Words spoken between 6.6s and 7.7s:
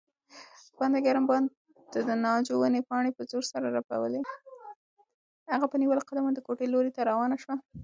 لوري ته روانه شوه.